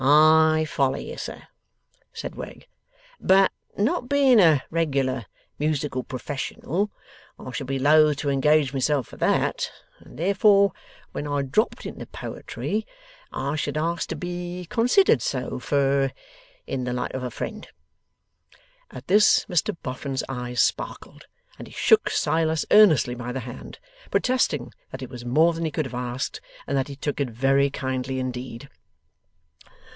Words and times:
'I 0.03 0.65
follow 0.67 0.97
you, 0.97 1.15
sir,' 1.15 1.43
said 2.11 2.33
Wegg. 2.33 2.65
'But 3.19 3.51
not 3.77 4.09
being 4.09 4.39
a 4.39 4.63
regular 4.71 5.27
musical 5.59 6.01
professional, 6.01 6.89
I 7.37 7.51
should 7.51 7.67
be 7.67 7.77
loath 7.77 8.17
to 8.17 8.31
engage 8.31 8.73
myself 8.73 9.07
for 9.09 9.17
that; 9.17 9.71
and 9.99 10.17
therefore 10.17 10.73
when 11.11 11.27
I 11.27 11.43
dropped 11.43 11.85
into 11.85 12.07
poetry, 12.07 12.87
I 13.31 13.55
should 13.55 13.77
ask 13.77 14.09
to 14.09 14.15
be 14.15 14.65
considered 14.71 15.21
so 15.21 15.59
fur, 15.59 16.11
in 16.65 16.83
the 16.83 16.93
light 16.93 17.11
of 17.13 17.21
a 17.21 17.29
friend.' 17.29 17.67
At 18.89 19.05
this, 19.05 19.45
Mr 19.47 19.77
Boffin's 19.83 20.23
eyes 20.27 20.63
sparkled, 20.63 21.27
and 21.59 21.67
he 21.67 21.73
shook 21.77 22.09
Silas 22.09 22.65
earnestly 22.71 23.13
by 23.13 23.31
the 23.31 23.41
hand: 23.41 23.77
protesting 24.09 24.73
that 24.89 25.03
it 25.03 25.11
was 25.11 25.25
more 25.25 25.53
than 25.53 25.63
he 25.63 25.69
could 25.69 25.85
have 25.85 25.93
asked, 25.93 26.41
and 26.65 26.75
that 26.75 26.87
he 26.87 26.95
took 26.95 27.19
it 27.19 27.29
very 27.29 27.69
kindly 27.69 28.17
indeed. 28.19 28.67